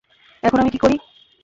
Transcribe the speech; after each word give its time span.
এখন 0.43 0.57
আমি 0.59 0.71
কী 0.71 0.77
করি? 0.77 0.95